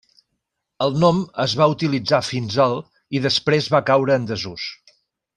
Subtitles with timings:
[0.85, 2.73] El nom es va utilitzar fins al
[3.19, 4.65] i després va caure en desús.